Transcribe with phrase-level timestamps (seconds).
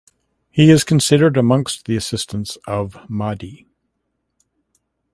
[0.49, 3.67] He is considered amongst the assistants of Mahdi.